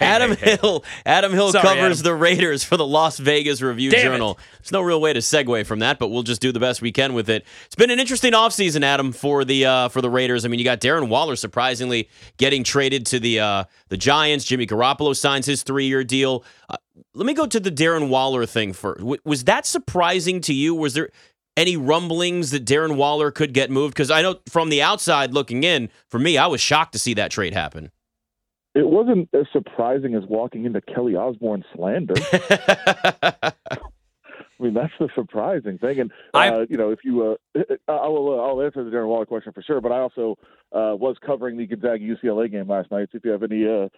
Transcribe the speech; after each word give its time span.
Adam 0.00 0.30
hey, 0.36 0.50
hey. 0.52 0.56
Hill. 0.56 0.84
Adam 1.04 1.32
Hill 1.32 1.52
Sorry, 1.52 1.62
covers 1.62 2.00
Adam. 2.00 2.04
the 2.04 2.14
Raiders 2.14 2.64
for 2.64 2.76
the 2.76 2.86
Las 2.86 3.18
Vegas 3.18 3.60
Review 3.62 3.90
Damn 3.90 4.00
it. 4.00 4.02
Journal. 4.04 4.38
There's 4.58 4.72
no 4.72 4.80
real 4.82 5.00
way 5.00 5.12
to 5.12 5.20
segue 5.20 5.66
from 5.66 5.80
that, 5.80 5.98
but 5.98 6.08
we'll 6.08 6.22
just 6.22 6.40
do 6.40 6.52
the 6.52 6.60
best 6.60 6.82
we 6.82 6.92
can 6.92 7.14
with 7.14 7.28
it. 7.28 7.44
It's 7.66 7.74
been 7.74 7.90
an 7.90 7.98
interesting 7.98 8.32
offseason, 8.32 8.82
Adam, 8.82 9.12
for 9.12 9.44
the 9.44 9.66
uh, 9.66 9.88
for 9.88 10.00
the 10.00 10.10
Raiders. 10.10 10.44
I 10.44 10.48
mean, 10.48 10.58
you 10.58 10.64
got 10.64 10.80
Darren 10.80 11.08
Waller 11.08 11.36
surprisingly 11.36 12.08
getting 12.36 12.64
traded 12.64 13.06
to 13.06 13.20
the 13.20 13.40
uh, 13.40 13.64
the 13.88 13.96
Giants. 13.96 14.44
Jimmy 14.44 14.66
Garoppolo 14.66 15.16
signs 15.16 15.46
his 15.46 15.62
three 15.62 15.86
year 15.86 16.04
deal. 16.04 16.44
Uh, 16.68 16.76
let 17.14 17.26
me 17.26 17.34
go 17.34 17.46
to 17.46 17.60
the 17.60 17.70
Darren 17.70 18.08
Waller 18.08 18.46
thing 18.46 18.72
first. 18.72 19.00
W- 19.00 19.20
was 19.24 19.44
that 19.44 19.66
surprising 19.66 20.40
to 20.42 20.54
you? 20.54 20.74
Was 20.74 20.94
there 20.94 21.10
any 21.56 21.76
rumblings 21.76 22.50
that 22.52 22.64
Darren 22.64 22.96
Waller 22.96 23.30
could 23.30 23.52
get 23.52 23.70
moved? 23.70 23.94
Because 23.94 24.10
I 24.10 24.22
know 24.22 24.36
from 24.48 24.68
the 24.68 24.82
outside 24.82 25.32
looking 25.32 25.64
in, 25.64 25.88
for 26.08 26.18
me, 26.18 26.38
I 26.38 26.46
was 26.46 26.60
shocked 26.60 26.92
to 26.92 26.98
see 26.98 27.14
that 27.14 27.30
trade 27.30 27.52
happen. 27.54 27.90
It 28.74 28.86
wasn't 28.86 29.28
as 29.32 29.46
surprising 29.52 30.14
as 30.14 30.22
walking 30.28 30.64
into 30.64 30.80
Kelly 30.80 31.16
Osbourne 31.16 31.64
slander. 31.74 32.14
I 34.60 34.64
mean, 34.64 34.74
that's 34.74 34.92
the 34.98 35.08
surprising 35.14 35.78
thing. 35.78 36.00
And 36.00 36.10
uh, 36.34 36.66
you 36.68 36.76
know, 36.76 36.90
if 36.90 37.00
you, 37.04 37.38
uh, 37.56 37.62
I 37.86 38.08
will, 38.08 38.38
uh, 38.38 38.42
I'll 38.42 38.60
answer 38.60 38.82
the 38.82 38.90
Darren 38.90 39.06
Waller 39.06 39.24
question 39.24 39.52
for 39.52 39.62
sure. 39.62 39.80
But 39.80 39.92
I 39.92 40.00
also 40.00 40.36
uh, 40.72 40.96
was 40.96 41.16
covering 41.24 41.56
the 41.56 41.66
Gonzaga 41.66 41.98
UCLA 41.98 42.50
game 42.50 42.68
last 42.68 42.90
night. 42.90 43.08
So 43.12 43.18
if 43.18 43.24
you 43.24 43.30
have 43.30 43.44
any 43.44 43.66
uh, 43.66 43.88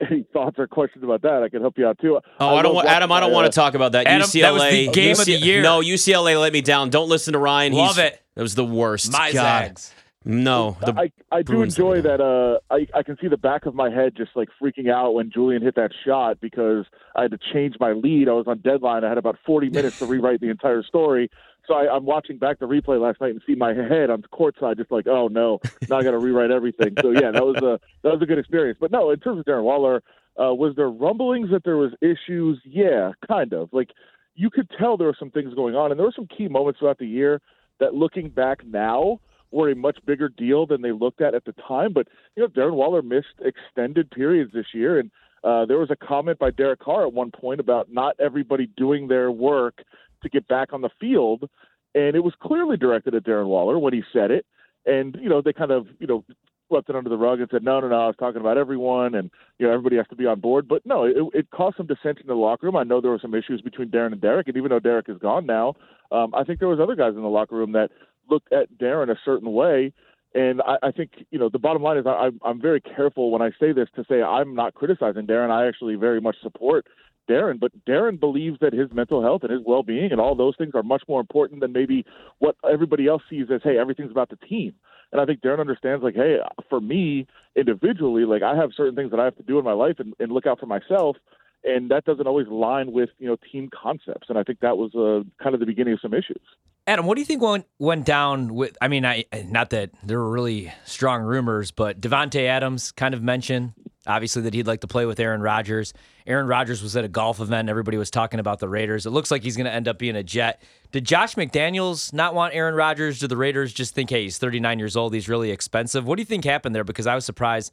any 0.10 0.24
thoughts 0.32 0.58
or 0.58 0.68
questions 0.68 1.02
about 1.02 1.22
that, 1.22 1.42
I 1.42 1.48
can 1.48 1.60
help 1.60 1.76
you 1.76 1.86
out 1.86 1.98
too. 1.98 2.20
Oh, 2.38 2.54
I, 2.54 2.62
don't 2.62 2.74
want 2.74 2.86
Adam. 2.86 3.10
I 3.10 3.20
don't 3.20 3.32
want 3.32 3.46
uh, 3.46 3.50
to 3.50 3.54
talk 3.54 3.74
about 3.74 3.92
that. 3.92 4.06
Adam, 4.06 4.26
UCLA 4.26 4.40
that 4.42 4.52
was 4.52 4.62
the 4.62 4.88
game 4.88 5.18
of 5.18 5.24
the 5.24 5.32
year. 5.32 5.62
No, 5.62 5.80
UCLA 5.80 6.40
let 6.40 6.52
me 6.52 6.60
down. 6.60 6.90
Don't 6.90 7.08
listen 7.08 7.32
to 7.32 7.38
Ryan. 7.38 7.72
Love 7.72 7.96
He's, 7.96 8.04
it. 8.04 8.22
It 8.36 8.42
was 8.42 8.54
the 8.54 8.64
worst. 8.64 9.12
My 9.12 9.32
God. 9.32 9.78
Zags. 9.78 9.92
No, 10.28 10.76
the, 10.80 10.92
I, 10.92 11.12
I 11.30 11.42
do 11.42 11.52
Bruins 11.52 11.78
enjoy 11.78 12.02
that. 12.02 12.20
Uh, 12.20 12.58
I, 12.68 12.88
I 12.98 13.04
can 13.04 13.16
see 13.20 13.28
the 13.28 13.36
back 13.36 13.64
of 13.64 13.76
my 13.76 13.90
head 13.90 14.14
just 14.16 14.32
like 14.34 14.48
freaking 14.60 14.90
out 14.90 15.12
when 15.12 15.30
Julian 15.30 15.62
hit 15.62 15.76
that 15.76 15.92
shot 16.04 16.40
because 16.40 16.84
I 17.14 17.22
had 17.22 17.30
to 17.30 17.38
change 17.52 17.76
my 17.78 17.92
lead. 17.92 18.28
I 18.28 18.32
was 18.32 18.48
on 18.48 18.58
deadline. 18.58 19.04
I 19.04 19.08
had 19.08 19.18
about 19.18 19.38
40 19.46 19.68
minutes 19.70 20.00
to 20.00 20.06
rewrite 20.06 20.40
the 20.40 20.50
entire 20.50 20.82
story. 20.82 21.30
So 21.68 21.74
I, 21.74 21.94
I'm 21.94 22.04
watching 22.04 22.38
back 22.38 22.58
the 22.58 22.66
replay 22.66 23.00
last 23.00 23.20
night 23.20 23.30
and 23.30 23.42
see 23.46 23.54
my 23.54 23.72
head 23.72 24.10
on 24.10 24.20
the 24.20 24.28
court 24.28 24.56
side, 24.58 24.78
just 24.78 24.90
like, 24.90 25.06
oh 25.06 25.28
no, 25.28 25.60
now 25.88 25.98
I 25.98 26.02
got 26.02 26.10
to 26.10 26.18
rewrite 26.18 26.50
everything. 26.50 26.94
So 27.00 27.12
yeah, 27.12 27.30
that 27.30 27.46
was 27.46 27.56
a 27.58 27.78
that 28.02 28.12
was 28.12 28.20
a 28.20 28.26
good 28.26 28.38
experience. 28.38 28.78
But 28.80 28.90
no, 28.90 29.12
in 29.12 29.20
terms 29.20 29.38
of 29.38 29.44
Darren 29.44 29.62
Waller, 29.62 30.02
uh, 30.40 30.52
was 30.54 30.74
there 30.74 30.88
rumblings 30.88 31.50
that 31.50 31.62
there 31.64 31.76
was 31.76 31.92
issues? 32.00 32.60
Yeah, 32.64 33.12
kind 33.28 33.52
of. 33.52 33.68
Like 33.72 33.90
you 34.34 34.50
could 34.50 34.68
tell 34.76 34.96
there 34.96 35.06
were 35.06 35.16
some 35.18 35.30
things 35.30 35.54
going 35.54 35.76
on, 35.76 35.92
and 35.92 35.98
there 36.00 36.06
were 36.06 36.12
some 36.14 36.26
key 36.26 36.48
moments 36.48 36.80
throughout 36.80 36.98
the 36.98 37.06
year 37.06 37.40
that, 37.78 37.94
looking 37.94 38.28
back 38.28 38.64
now, 38.66 39.20
were 39.50 39.70
a 39.70 39.76
much 39.76 39.98
bigger 40.06 40.28
deal 40.28 40.66
than 40.66 40.82
they 40.82 40.92
looked 40.92 41.20
at 41.20 41.34
at 41.34 41.44
the 41.44 41.54
time. 41.66 41.92
But 41.92 42.08
you 42.34 42.42
know, 42.42 42.48
Darren 42.48 42.74
Waller 42.74 43.02
missed 43.02 43.40
extended 43.40 44.10
periods 44.10 44.52
this 44.52 44.66
year, 44.74 44.98
and 44.98 45.10
uh, 45.44 45.66
there 45.66 45.78
was 45.78 45.90
a 45.90 45.96
comment 45.96 46.38
by 46.38 46.50
Derek 46.50 46.80
Carr 46.80 47.06
at 47.06 47.12
one 47.12 47.30
point 47.30 47.60
about 47.60 47.92
not 47.92 48.16
everybody 48.18 48.68
doing 48.76 49.08
their 49.08 49.30
work 49.30 49.82
to 50.22 50.28
get 50.28 50.48
back 50.48 50.72
on 50.72 50.80
the 50.80 50.90
field, 51.00 51.48
and 51.94 52.16
it 52.16 52.24
was 52.24 52.34
clearly 52.42 52.76
directed 52.76 53.14
at 53.14 53.24
Darren 53.24 53.46
Waller 53.46 53.78
when 53.78 53.92
he 53.92 54.02
said 54.12 54.30
it. 54.30 54.46
And 54.86 55.16
you 55.20 55.28
know, 55.28 55.42
they 55.42 55.52
kind 55.52 55.70
of 55.70 55.86
you 55.98 56.06
know 56.06 56.24
swept 56.68 56.90
it 56.90 56.96
under 56.96 57.10
the 57.10 57.16
rug 57.16 57.40
and 57.40 57.48
said, 57.50 57.62
no, 57.62 57.80
no, 57.80 57.88
no, 57.88 57.94
I 57.96 58.06
was 58.06 58.16
talking 58.18 58.40
about 58.40 58.58
everyone, 58.58 59.14
and 59.14 59.30
you 59.58 59.66
know, 59.66 59.72
everybody 59.72 59.96
has 59.96 60.06
to 60.08 60.16
be 60.16 60.26
on 60.26 60.40
board. 60.40 60.68
But 60.68 60.84
no, 60.84 61.04
it, 61.04 61.16
it 61.32 61.50
caused 61.50 61.76
some 61.76 61.86
dissension 61.86 62.22
in 62.22 62.28
the 62.28 62.34
locker 62.34 62.66
room. 62.66 62.76
I 62.76 62.82
know 62.82 63.00
there 63.00 63.10
were 63.10 63.20
some 63.20 63.34
issues 63.34 63.60
between 63.60 63.88
Darren 63.88 64.12
and 64.12 64.20
Derek, 64.20 64.48
and 64.48 64.56
even 64.56 64.70
though 64.70 64.80
Derek 64.80 65.08
is 65.08 65.18
gone 65.18 65.46
now, 65.46 65.74
um, 66.10 66.34
I 66.34 66.44
think 66.44 66.58
there 66.58 66.68
was 66.68 66.80
other 66.80 66.96
guys 66.96 67.14
in 67.14 67.22
the 67.22 67.28
locker 67.28 67.56
room 67.56 67.72
that 67.72 67.90
looked 68.30 68.52
at 68.52 68.72
Darren 68.78 69.10
a 69.10 69.18
certain 69.24 69.52
way. 69.52 69.92
And 70.34 70.60
I, 70.62 70.76
I 70.82 70.90
think 70.90 71.12
you 71.30 71.38
know 71.38 71.48
the 71.48 71.58
bottom 71.58 71.82
line 71.82 71.96
is 71.96 72.06
I, 72.06 72.30
I'm- 72.44 72.60
very 72.60 72.80
careful 72.80 73.30
when 73.30 73.42
I 73.42 73.50
say 73.58 73.72
this 73.72 73.88
to 73.96 74.04
say 74.08 74.22
I'm 74.22 74.54
not 74.54 74.74
criticizing 74.74 75.26
Darren. 75.26 75.50
I 75.50 75.66
actually 75.66 75.94
very 75.94 76.20
much 76.20 76.36
support 76.42 76.86
Darren, 77.28 77.58
but 77.58 77.72
Darren 77.86 78.20
believes 78.20 78.58
that 78.60 78.72
his 78.72 78.92
mental 78.92 79.22
health 79.22 79.42
and 79.42 79.50
his 79.50 79.62
well-being 79.64 80.12
and 80.12 80.20
all 80.20 80.34
those 80.34 80.54
things 80.56 80.72
are 80.74 80.82
much 80.82 81.02
more 81.08 81.20
important 81.20 81.60
than 81.60 81.72
maybe 81.72 82.04
what 82.38 82.56
everybody 82.70 83.06
else 83.08 83.22
sees 83.30 83.46
as 83.52 83.62
hey 83.64 83.78
everything's 83.78 84.10
about 84.10 84.28
the 84.28 84.36
team. 84.36 84.74
And 85.12 85.20
I 85.20 85.24
think 85.24 85.40
Darren 85.40 85.60
understands 85.60 86.02
like 86.04 86.14
hey 86.14 86.36
for 86.68 86.80
me 86.80 87.26
individually 87.54 88.24
like 88.24 88.42
I 88.42 88.56
have 88.56 88.70
certain 88.76 88.94
things 88.94 89.10
that 89.12 89.20
I 89.20 89.24
have 89.24 89.36
to 89.36 89.42
do 89.42 89.58
in 89.58 89.64
my 89.64 89.72
life 89.72 89.96
and, 89.98 90.12
and 90.18 90.30
look 90.32 90.46
out 90.46 90.60
for 90.60 90.66
myself. 90.66 91.16
And 91.64 91.90
that 91.90 92.04
doesn't 92.04 92.26
always 92.26 92.46
line 92.46 92.92
with 92.92 93.08
you 93.18 93.26
know 93.26 93.36
team 93.50 93.70
concepts, 93.72 94.28
and 94.28 94.38
I 94.38 94.42
think 94.44 94.60
that 94.60 94.76
was 94.76 94.94
uh, 94.94 95.24
kind 95.42 95.54
of 95.54 95.60
the 95.60 95.66
beginning 95.66 95.94
of 95.94 96.00
some 96.00 96.14
issues. 96.14 96.42
Adam, 96.88 97.04
what 97.04 97.16
do 97.16 97.20
you 97.20 97.24
think 97.24 97.42
went 97.42 97.66
went 97.78 98.04
down 98.04 98.54
with? 98.54 98.76
I 98.80 98.88
mean, 98.88 99.04
I 99.04 99.24
not 99.46 99.70
that 99.70 99.90
there 100.04 100.18
were 100.18 100.30
really 100.30 100.72
strong 100.84 101.22
rumors, 101.22 101.72
but 101.72 102.00
Davante 102.00 102.46
Adams 102.46 102.92
kind 102.92 103.12
of 103.12 103.22
mentioned 103.22 103.72
obviously 104.06 104.42
that 104.42 104.54
he'd 104.54 104.66
like 104.66 104.80
to 104.80 104.86
play 104.86 105.04
with 105.04 105.18
Aaron 105.18 105.40
Rodgers. 105.40 105.92
Aaron 106.26 106.46
Rodgers 106.46 106.82
was 106.82 106.96
at 106.96 107.04
a 107.04 107.08
golf 107.08 107.40
event. 107.40 107.60
and 107.60 107.70
Everybody 107.70 107.96
was 107.96 108.10
talking 108.10 108.38
about 108.38 108.60
the 108.60 108.68
Raiders. 108.68 109.04
It 109.04 109.10
looks 109.10 109.32
like 109.32 109.42
he's 109.42 109.56
going 109.56 109.66
to 109.66 109.72
end 109.72 109.88
up 109.88 109.98
being 109.98 110.14
a 110.16 110.22
Jet. 110.22 110.62
Did 110.92 111.04
Josh 111.04 111.34
McDaniels 111.34 112.12
not 112.12 112.34
want 112.34 112.54
Aaron 112.54 112.74
Rodgers? 112.74 113.18
Did 113.18 113.30
the 113.30 113.36
Raiders 113.36 113.72
just 113.72 113.94
think, 113.94 114.10
hey, 114.10 114.22
he's 114.22 114.38
39 114.38 114.78
years 114.78 114.96
old, 114.96 115.12
he's 115.12 115.28
really 115.28 115.50
expensive? 115.50 116.06
What 116.06 116.16
do 116.16 116.22
you 116.22 116.26
think 116.26 116.44
happened 116.44 116.74
there? 116.74 116.84
Because 116.84 117.06
I 117.06 117.14
was 117.14 117.24
surprised 117.24 117.72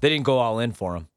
they 0.00 0.08
didn't 0.08 0.24
go 0.24 0.38
all 0.38 0.58
in 0.58 0.72
for 0.72 0.96
him. 0.96 1.08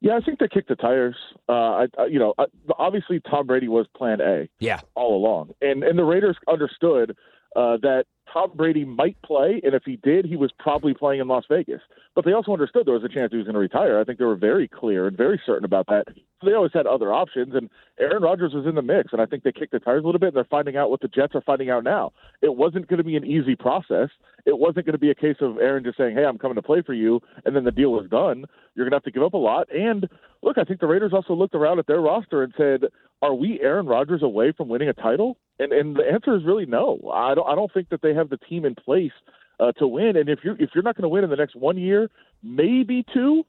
Yeah, 0.00 0.16
I 0.16 0.20
think 0.20 0.38
they 0.38 0.48
kicked 0.48 0.68
the 0.68 0.76
tires. 0.76 1.16
Uh, 1.48 1.52
I, 1.52 1.86
I, 1.98 2.06
you 2.06 2.18
know, 2.18 2.34
I, 2.38 2.44
obviously 2.78 3.20
Tom 3.20 3.46
Brady 3.46 3.68
was 3.68 3.86
Plan 3.96 4.20
A 4.20 4.48
Yeah, 4.60 4.80
all 4.94 5.16
along, 5.16 5.54
and 5.60 5.82
and 5.82 5.98
the 5.98 6.04
Raiders 6.04 6.36
understood 6.50 7.16
uh, 7.56 7.78
that 7.82 8.04
Tom 8.32 8.52
Brady 8.54 8.84
might 8.84 9.20
play, 9.22 9.60
and 9.64 9.74
if 9.74 9.82
he 9.84 9.96
did, 9.96 10.24
he 10.24 10.36
was 10.36 10.50
probably 10.58 10.94
playing 10.94 11.20
in 11.20 11.28
Las 11.28 11.44
Vegas. 11.48 11.80
But 12.14 12.24
they 12.24 12.32
also 12.32 12.52
understood 12.52 12.86
there 12.86 12.94
was 12.94 13.04
a 13.04 13.08
chance 13.08 13.30
he 13.30 13.38
was 13.38 13.46
going 13.46 13.54
to 13.54 13.60
retire. 13.60 14.00
I 14.00 14.04
think 14.04 14.18
they 14.18 14.24
were 14.24 14.36
very 14.36 14.68
clear 14.68 15.06
and 15.06 15.16
very 15.16 15.40
certain 15.46 15.64
about 15.64 15.86
that. 15.86 16.04
So 16.06 16.46
they 16.46 16.54
always 16.54 16.72
had 16.72 16.86
other 16.86 17.12
options, 17.12 17.54
and 17.54 17.70
Aaron 17.98 18.22
Rodgers 18.22 18.52
was 18.52 18.66
in 18.66 18.74
the 18.74 18.82
mix. 18.82 19.12
And 19.12 19.22
I 19.22 19.26
think 19.26 19.42
they 19.42 19.52
kicked 19.52 19.72
the 19.72 19.78
tires 19.78 20.02
a 20.02 20.06
little 20.06 20.18
bit, 20.18 20.28
and 20.28 20.36
they're 20.36 20.44
finding 20.44 20.76
out 20.76 20.90
what 20.90 21.00
the 21.00 21.08
Jets 21.08 21.34
are 21.34 21.40
finding 21.40 21.70
out 21.70 21.84
now. 21.84 22.12
It 22.42 22.54
wasn't 22.54 22.88
going 22.88 22.98
to 22.98 23.04
be 23.04 23.16
an 23.16 23.24
easy 23.24 23.56
process. 23.56 24.10
It 24.46 24.58
wasn't 24.58 24.86
going 24.86 24.94
to 24.94 24.98
be 24.98 25.10
a 25.10 25.14
case 25.14 25.36
of 25.40 25.58
Aaron 25.58 25.84
just 25.84 25.98
saying, 25.98 26.16
"Hey, 26.16 26.24
I'm 26.24 26.38
coming 26.38 26.56
to 26.56 26.62
play 26.62 26.82
for 26.82 26.94
you," 26.94 27.20
and 27.44 27.56
then 27.56 27.64
the 27.64 27.72
deal 27.72 27.92
was 27.92 28.08
done. 28.10 28.44
You're 28.74 28.84
going 28.84 28.92
to 28.92 28.96
have 28.96 29.04
to 29.04 29.10
give 29.10 29.22
up 29.22 29.34
a 29.34 29.38
lot. 29.38 29.68
And 29.72 30.08
look, 30.42 30.58
I 30.58 30.64
think 30.64 30.80
the 30.80 30.86
Raiders 30.86 31.12
also 31.12 31.34
looked 31.34 31.54
around 31.54 31.78
at 31.78 31.86
their 31.86 32.00
roster 32.00 32.42
and 32.42 32.52
said, 32.56 32.84
"Are 33.22 33.34
we 33.34 33.60
Aaron 33.60 33.86
Rodgers 33.86 34.22
away 34.22 34.52
from 34.52 34.68
winning 34.68 34.88
a 34.88 34.94
title?" 34.94 35.36
And 35.58 35.72
and 35.72 35.96
the 35.96 36.04
answer 36.10 36.36
is 36.36 36.44
really 36.44 36.66
no. 36.66 37.10
I 37.12 37.34
don't 37.34 37.48
I 37.48 37.54
don't 37.54 37.72
think 37.72 37.88
that 37.90 38.02
they 38.02 38.14
have 38.18 38.28
the 38.28 38.36
team 38.36 38.64
in 38.64 38.74
place 38.74 39.12
uh, 39.60 39.72
to 39.72 39.86
win. 39.86 40.16
And 40.16 40.28
if 40.28 40.40
you're 40.44 40.60
if 40.60 40.70
you're 40.74 40.84
not 40.84 40.96
going 40.96 41.02
to 41.04 41.08
win 41.08 41.24
in 41.24 41.30
the 41.30 41.36
next 41.36 41.56
one 41.56 41.78
year, 41.78 42.10
maybe 42.42 43.04
two, 43.12 43.44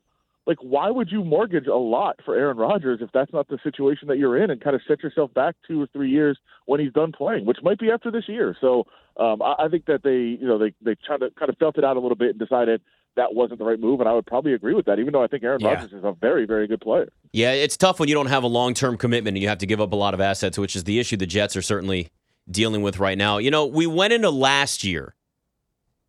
like 0.47 0.57
why 0.62 0.90
would 0.90 1.12
you 1.12 1.24
mortgage 1.24 1.68
a 1.68 1.75
lot 1.75 2.19
for 2.25 2.35
Aaron 2.35 2.57
Rodgers 2.57 3.00
if 3.02 3.09
that's 3.13 3.31
not 3.34 3.47
the 3.47 3.59
situation 3.63 4.08
that 4.08 4.18
you're 4.18 4.41
in, 4.41 4.50
and 4.50 4.62
kind 4.62 4.75
of 4.75 4.81
set 4.88 5.03
yourself 5.03 5.34
back 5.34 5.56
two 5.68 5.81
or 5.81 5.88
three 5.94 6.09
years 6.09 6.38
when 6.66 6.79
he's 6.79 6.94
done 6.94 7.12
playing, 7.12 7.46
which 7.46 7.58
might 7.62 7.79
be 7.79 7.91
after 7.91 8.09
this 8.12 8.28
year. 8.28 8.56
So 8.59 8.85
um, 9.18 9.41
I, 9.41 9.66
I 9.66 9.68
think 9.69 9.85
that 9.85 10.02
they 10.03 10.41
you 10.41 10.47
know 10.47 10.58
they 10.58 10.74
they 10.81 10.96
kind 11.08 11.22
of 11.22 11.35
kind 11.35 11.50
of 11.50 11.58
felt 11.58 11.78
it 11.78 11.84
out 11.84 11.97
a 11.97 12.00
little 12.00 12.18
bit 12.18 12.29
and 12.31 12.40
decided 12.40 12.81
that 13.16 13.34
wasn't 13.34 13.59
the 13.59 13.66
right 13.66 13.79
move, 13.79 14.00
and 14.00 14.08
I 14.08 14.13
would 14.13 14.25
probably 14.25 14.53
agree 14.53 14.74
with 14.74 14.85
that, 14.85 14.97
even 15.00 15.12
though 15.12 15.24
I 15.24 15.28
think 15.28 15.44
Aaron 15.44 15.59
Yeah. 15.59 15.74
Rodgers 15.74 15.91
is 15.91 16.03
a 16.03 16.13
very 16.13 16.46
very 16.46 16.68
good 16.68 16.81
player. 16.81 17.09
Yeah, 17.34 17.52
it's 17.52 17.78
tough 17.78 18.00
when 18.00 18.09
you 18.09 18.16
don't 18.16 18.28
have 18.28 18.44
a 18.44 18.47
long 18.47 18.74
term 18.74 18.97
commitment 18.97 19.35
and 19.35 19.44
you 19.44 19.50
have 19.50 19.58
to 19.59 19.66
give 19.68 19.81
up 19.81 19.91
a 19.91 19.96
lot 19.96 20.13
of 20.13 20.22
assets, 20.22 20.58
which 20.58 20.75
is 20.75 20.85
the 20.85 21.00
issue 21.00 21.18
the 21.18 21.28
Jets 21.28 21.56
are 21.56 21.62
certainly 21.62 22.09
dealing 22.49 22.81
with 22.81 22.99
right 22.99 23.17
now. 23.17 23.37
You 23.37 23.51
know, 23.51 23.65
we 23.65 23.87
went 23.87 24.13
into 24.13 24.29
last 24.29 24.83
year 24.83 25.15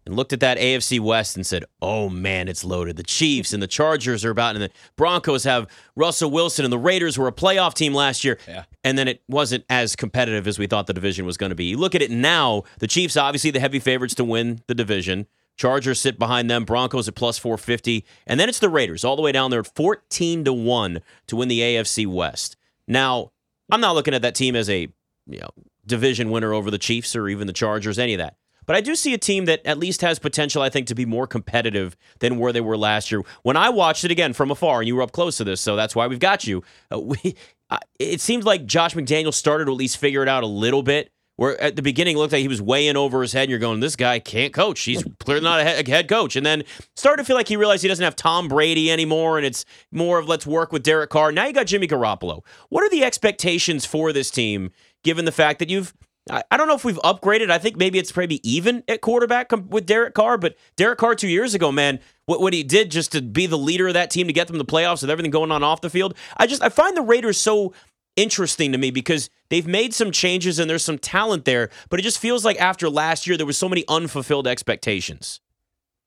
and 0.06 0.16
looked 0.16 0.32
at 0.32 0.40
that 0.40 0.58
AFC 0.58 0.98
West 0.98 1.36
and 1.36 1.46
said, 1.46 1.64
oh 1.82 2.08
man, 2.08 2.48
it's 2.48 2.64
loaded. 2.64 2.96
The 2.96 3.02
Chiefs 3.02 3.52
and 3.52 3.62
the 3.62 3.66
Chargers 3.66 4.24
are 4.24 4.30
about, 4.30 4.56
and 4.56 4.64
the 4.64 4.70
Broncos 4.96 5.44
have 5.44 5.66
Russell 5.94 6.30
Wilson, 6.30 6.64
and 6.64 6.72
the 6.72 6.78
Raiders 6.78 7.18
were 7.18 7.28
a 7.28 7.32
playoff 7.32 7.74
team 7.74 7.94
last 7.94 8.24
year. 8.24 8.38
Yeah. 8.48 8.64
And 8.82 8.96
then 8.96 9.08
it 9.08 9.22
wasn't 9.28 9.64
as 9.68 9.94
competitive 9.96 10.46
as 10.46 10.58
we 10.58 10.66
thought 10.66 10.86
the 10.86 10.94
division 10.94 11.26
was 11.26 11.36
going 11.36 11.50
to 11.50 11.56
be. 11.56 11.66
You 11.66 11.76
look 11.76 11.94
at 11.94 12.02
it 12.02 12.10
now, 12.10 12.64
the 12.78 12.86
Chiefs, 12.86 13.16
obviously 13.16 13.50
the 13.50 13.60
heavy 13.60 13.78
favorites 13.78 14.14
to 14.16 14.24
win 14.24 14.62
the 14.66 14.74
division. 14.74 15.26
Chargers 15.56 16.00
sit 16.00 16.18
behind 16.18 16.50
them. 16.50 16.64
Broncos 16.64 17.06
at 17.06 17.14
plus 17.14 17.38
450. 17.38 18.06
And 18.26 18.40
then 18.40 18.48
it's 18.48 18.60
the 18.60 18.70
Raiders 18.70 19.04
all 19.04 19.14
the 19.14 19.20
way 19.20 19.30
down 19.30 19.50
there 19.50 19.60
at 19.60 19.74
14 19.74 20.44
to 20.44 20.52
1 20.54 21.00
to 21.26 21.36
win 21.36 21.48
the 21.48 21.60
AFC 21.60 22.06
West. 22.06 22.56
Now, 22.88 23.32
I'm 23.70 23.82
not 23.82 23.94
looking 23.94 24.14
at 24.14 24.22
that 24.22 24.34
team 24.34 24.56
as 24.56 24.70
a 24.70 24.88
you 25.26 25.38
know 25.38 25.50
division 25.86 26.30
winner 26.30 26.52
over 26.52 26.70
the 26.70 26.78
Chiefs 26.78 27.14
or 27.16 27.28
even 27.28 27.46
the 27.46 27.52
Chargers, 27.52 27.98
any 27.98 28.14
of 28.14 28.18
that. 28.18 28.36
But 28.66 28.76
I 28.76 28.82
do 28.82 28.94
see 28.94 29.14
a 29.14 29.18
team 29.18 29.46
that 29.46 29.66
at 29.66 29.78
least 29.78 30.00
has 30.02 30.20
potential, 30.20 30.62
I 30.62 30.68
think, 30.68 30.86
to 30.86 30.94
be 30.94 31.04
more 31.04 31.26
competitive 31.26 31.96
than 32.20 32.38
where 32.38 32.52
they 32.52 32.60
were 32.60 32.76
last 32.76 33.10
year. 33.10 33.22
When 33.42 33.56
I 33.56 33.68
watched 33.70 34.04
it 34.04 34.12
again 34.12 34.32
from 34.32 34.50
afar, 34.50 34.78
and 34.78 34.86
you 34.86 34.94
were 34.94 35.02
up 35.02 35.10
close 35.10 35.38
to 35.38 35.44
this, 35.44 35.60
so 35.60 35.74
that's 35.74 35.96
why 35.96 36.06
we've 36.06 36.20
got 36.20 36.46
you. 36.46 36.62
Uh, 36.92 37.00
we, 37.00 37.34
uh, 37.70 37.78
it 37.98 38.20
seemed 38.20 38.44
like 38.44 38.66
Josh 38.66 38.94
McDaniel 38.94 39.34
started 39.34 39.64
to 39.64 39.72
at 39.72 39.76
least 39.76 39.96
figure 39.96 40.22
it 40.22 40.28
out 40.28 40.42
a 40.42 40.46
little 40.46 40.82
bit. 40.84 41.10
Where 41.34 41.58
at 41.58 41.74
the 41.74 41.80
beginning 41.80 42.16
it 42.16 42.18
looked 42.18 42.34
like 42.34 42.42
he 42.42 42.48
was 42.48 42.60
in 42.60 42.98
over 42.98 43.22
his 43.22 43.32
head, 43.32 43.44
and 43.44 43.50
you're 43.50 43.58
going, 43.58 43.80
"This 43.80 43.96
guy 43.96 44.18
can't 44.18 44.52
coach. 44.52 44.82
He's 44.82 45.02
clearly 45.20 45.42
not 45.42 45.60
a 45.60 45.64
head 45.64 46.06
coach." 46.06 46.36
And 46.36 46.44
then 46.44 46.64
started 46.96 47.22
to 47.22 47.26
feel 47.26 47.34
like 47.34 47.48
he 47.48 47.56
realized 47.56 47.80
he 47.80 47.88
doesn't 47.88 48.04
have 48.04 48.14
Tom 48.14 48.46
Brady 48.46 48.90
anymore, 48.92 49.38
and 49.38 49.46
it's 49.46 49.64
more 49.90 50.18
of 50.18 50.28
let's 50.28 50.46
work 50.46 50.70
with 50.70 50.82
Derek 50.82 51.08
Carr. 51.08 51.32
Now 51.32 51.46
you 51.46 51.54
got 51.54 51.66
Jimmy 51.66 51.88
Garoppolo. 51.88 52.44
What 52.68 52.84
are 52.84 52.90
the 52.90 53.02
expectations 53.02 53.86
for 53.86 54.12
this 54.12 54.30
team, 54.30 54.70
given 55.02 55.24
the 55.24 55.32
fact 55.32 55.58
that 55.58 55.70
you've 55.70 55.94
I, 56.28 56.56
don't 56.56 56.68
know 56.68 56.74
if 56.74 56.84
we've 56.84 56.98
upgraded. 56.98 57.50
I 57.50 57.58
think 57.58 57.76
maybe 57.76 57.98
it's 57.98 58.14
maybe 58.14 58.46
even 58.48 58.84
at 58.88 59.00
quarterback 59.00 59.50
with 59.68 59.86
Derek 59.86 60.14
Carr, 60.14 60.38
but 60.38 60.56
Derek 60.76 60.98
Carr 60.98 61.14
two 61.14 61.28
years 61.28 61.54
ago, 61.54 61.72
man, 61.72 61.98
what, 62.26 62.40
what 62.40 62.52
he 62.52 62.62
did 62.62 62.90
just 62.90 63.12
to 63.12 63.22
be 63.22 63.46
the 63.46 63.58
leader 63.58 63.88
of 63.88 63.94
that 63.94 64.10
team 64.10 64.26
to 64.26 64.32
get 64.32 64.46
them 64.46 64.54
to 64.54 64.62
the 64.62 64.70
playoffs 64.70 65.00
with 65.00 65.10
everything 65.10 65.30
going 65.30 65.50
on 65.50 65.62
off 65.62 65.80
the 65.80 65.90
field. 65.90 66.14
I 66.36 66.46
just 66.46 66.62
I 66.62 66.68
find 66.68 66.96
the 66.96 67.02
Raiders 67.02 67.38
so 67.38 67.72
interesting 68.16 68.72
to 68.72 68.78
me 68.78 68.90
because 68.90 69.30
they've 69.48 69.66
made 69.66 69.94
some 69.94 70.10
changes 70.10 70.58
and 70.58 70.68
there's 70.68 70.84
some 70.84 70.98
talent 70.98 71.44
there, 71.44 71.70
but 71.88 71.98
it 71.98 72.02
just 72.02 72.18
feels 72.18 72.44
like 72.44 72.60
after 72.60 72.88
last 72.88 73.26
year 73.26 73.36
there 73.36 73.46
was 73.46 73.56
so 73.56 73.68
many 73.68 73.84
unfulfilled 73.88 74.46
expectations. 74.46 75.40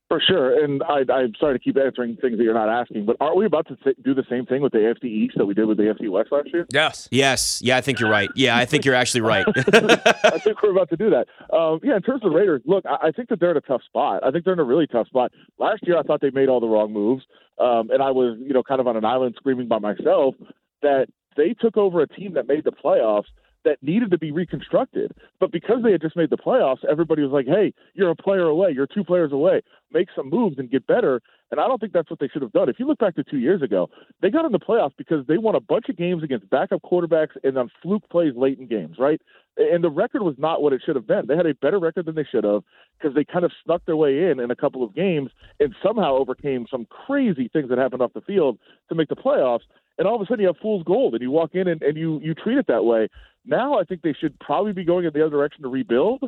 For 0.10 0.22
sure, 0.22 0.64
and 0.64 0.84
I, 0.84 1.00
am 1.00 1.34
sorry 1.40 1.58
to 1.58 1.64
keep 1.64 1.78
answering 1.78 2.18
things 2.18 2.38
that 2.38 2.44
you're 2.44 2.54
not 2.54 2.70
asking, 2.70 3.06
but 3.06 3.16
aren't 3.20 3.38
we 3.38 3.46
about 3.46 3.68
to 3.70 3.76
th- 3.78 3.96
do 4.04 4.14
the 4.14 4.26
same 4.30 4.46
thing 4.46 4.62
with 4.62 4.72
the 4.72 4.80
AFC 4.80 5.06
East 5.06 5.36
that 5.38 5.46
we 5.46 5.54
did 5.54 5.66
with 5.66 5.78
the 5.78 5.84
AFC 5.84 6.10
West 6.10 6.32
last 6.32 6.50
year? 6.54 6.68
Yes. 6.72 7.08
Yes. 7.10 7.62
Yeah, 7.64 7.78
I 7.78 7.82
think 7.82 8.00
you're 8.00 8.12
right. 8.12 8.30
Yeah, 8.36 8.56
I 8.56 8.66
think 8.66 8.86
you're 8.86 8.96
actually 8.96 9.22
right. 9.22 9.46
I 9.58 10.38
think 10.40 10.62
we're 10.62 10.72
about 10.72 10.90
to 10.90 10.98
do 10.98 11.10
that. 11.10 11.28
Um, 11.56 11.80
yeah, 11.84 11.96
in 11.96 12.02
terms 12.02 12.22
of 12.24 12.32
the 12.32 12.38
Raiders, 12.38 12.62
look, 12.66 12.86
I, 12.86 13.08
I, 13.08 13.12
think 13.12 13.30
that 13.30 13.40
they're 13.40 13.52
in 13.52 13.58
a 13.58 13.62
tough 13.62 13.82
spot. 13.84 14.24
I 14.24 14.30
think 14.30 14.44
they're 14.44 14.54
in 14.54 14.60
a 14.60 14.66
really 14.66 14.88
tough 14.88 15.08
spot. 15.08 15.32
Last 15.58 15.82
year, 15.88 15.98
I 15.98 16.04
thought 16.04 16.22
they 16.22 16.32
made 16.32 16.50
all 16.50 16.60
the 16.60 16.68
wrong 16.68 16.94
moves, 16.94 17.24
um, 17.58 17.90
and 17.90 18.04
I 18.04 18.12
was, 18.12 18.38
you 18.40 18.54
know, 18.54 18.62
kind 18.62 18.82
of 18.82 18.88
on 18.88 18.98
an 18.98 19.06
island 19.06 19.36
screaming 19.38 19.68
by 19.68 19.80
myself 19.80 20.36
that 20.82 21.08
they 21.38 21.56
took 21.60 21.78
over 21.78 22.02
a 22.02 22.08
team 22.08 22.34
that 22.34 22.48
made 22.48 22.66
the 22.66 22.72
playoffs 22.72 23.32
that 23.66 23.82
needed 23.82 24.12
to 24.12 24.18
be 24.18 24.32
reconstructed. 24.32 25.12
But 25.40 25.52
because 25.52 25.84
they 25.84 25.92
had 25.92 26.02
just 26.02 26.16
made 26.16 26.30
the 26.30 26.38
playoffs, 26.38 26.84
everybody 26.90 27.22
was 27.22 27.32
like, 27.32 27.46
hey, 27.46 27.74
you're 27.94 28.12
a 28.12 28.16
player 28.16 28.46
away. 28.46 28.72
You're 28.72 28.88
two 28.88 29.04
players 29.04 29.32
away. 29.32 29.62
Make 29.92 30.10
some 30.16 30.30
moves 30.30 30.58
and 30.60 30.70
get 30.70 30.86
better. 30.88 31.22
And 31.52 31.60
I 31.60 31.68
don't 31.68 31.80
think 31.80 31.94
that's 31.94 32.10
what 32.10 32.20
they 32.20 32.28
should 32.28 32.42
have 32.42 32.52
done. 32.52 32.68
If 32.68 32.80
you 32.80 32.88
look 32.88 32.98
back 32.98 33.16
to 33.16 33.24
two 33.24 33.38
years 33.38 33.62
ago, 33.62 33.90
they 34.22 34.32
got 34.32 34.46
in 34.46 34.52
the 34.52 34.60
playoffs 34.60 34.98
because 34.98 35.26
they 35.28 35.38
won 35.38 35.56
a 35.56 35.60
bunch 35.60 35.88
of 35.88 35.96
games 35.96 36.24
against 36.24 36.50
backup 36.50 36.82
quarterbacks 36.82 37.38
and 37.44 37.58
on 37.58 37.70
fluke 37.82 38.10
plays 38.10 38.34
late 38.36 38.58
in 38.58 38.68
games, 38.68 38.98
right? 38.98 39.22
And 39.56 39.84
the 39.84 39.92
record 39.92 40.24
was 40.24 40.36
not 40.40 40.64
what 40.64 40.74
it 40.74 40.82
should 40.84 40.96
have 40.96 41.06
been. 41.06 41.28
They 41.28 41.38
had 41.38 41.46
a 41.46 41.54
better 41.54 41.78
record 41.78 42.08
than 42.08 42.16
they 42.16 42.26
should 42.30 42.44
have 42.44 42.64
because 42.98 43.14
they 43.14 43.24
kind 43.24 43.46
of 43.46 43.52
snuck 43.64 43.86
their 43.86 43.96
way 43.96 44.32
in 44.32 44.40
in 44.40 44.50
a 44.50 44.56
couple 44.56 44.84
of 44.84 44.96
games 44.96 45.30
and 45.60 45.76
somehow 45.84 46.16
overcame 46.16 46.66
some 46.72 46.86
crazy 46.86 47.50
things 47.54 47.70
that 47.70 47.78
happened 47.78 48.02
off 48.02 48.14
the 48.14 48.22
field 48.22 48.58
to 48.90 48.96
make 48.96 49.10
the 49.10 49.16
playoffs 49.16 49.62
and 49.98 50.08
all 50.08 50.16
of 50.16 50.22
a 50.22 50.26
sudden 50.26 50.42
you 50.42 50.48
have 50.48 50.58
fool's 50.62 50.84
gold 50.84 51.14
and 51.14 51.22
you 51.22 51.32
walk 51.32 51.52
in 51.54 51.68
and, 51.68 51.82
and 51.82 51.98
you 51.98 52.20
you 52.22 52.34
treat 52.34 52.58
it 52.58 52.68
that 52.68 52.86
way. 52.86 53.08
Now 53.46 53.80
I 53.80 53.84
think 53.84 54.02
they 54.02 54.14
should 54.20 54.40
probably 54.40 54.74
be 54.74 54.86
going 54.86 55.06
in 55.06 55.12
the 55.14 55.22
other 55.22 55.36
direction 55.36 55.64
to 55.64 55.70
rebuild, 55.70 56.24